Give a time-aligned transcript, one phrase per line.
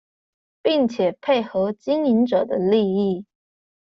[0.63, 3.27] 並且配合經營者的利益